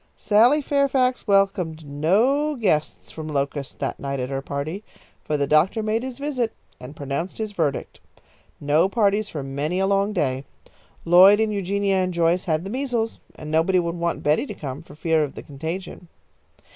'"Sally 0.31 0.63
Fairfax 0.63 1.27
welcomed 1.27 1.85
no 1.85 2.55
guests 2.55 3.11
from 3.11 3.27
Locust 3.27 3.77
that 3.77 3.99
night 3.99 4.19
at 4.19 4.31
her 4.31 4.41
party, 4.41 4.83
for 5.23 5.37
the 5.37 5.45
doctor 5.45 5.83
made 5.83 6.01
his 6.01 6.17
visit 6.17 6.53
and 6.79 6.95
pronounced 6.95 7.37
his 7.37 7.51
verdict. 7.51 7.99
No 8.59 8.89
parties 8.89 9.29
for 9.29 9.43
many 9.43 9.77
a 9.77 9.85
long 9.85 10.11
day. 10.11 10.43
Lloyd 11.05 11.39
and 11.39 11.53
Eugenia 11.53 11.97
and 11.97 12.15
Joyce 12.15 12.45
had 12.45 12.63
the 12.63 12.71
measles, 12.71 13.19
and 13.35 13.51
nobody 13.51 13.77
would 13.77 13.93
want 13.93 14.23
Betty 14.23 14.47
to 14.47 14.55
come 14.55 14.81
for 14.81 14.95
fear 14.95 15.23
of 15.23 15.35
the 15.35 15.43
contagion. 15.43 16.07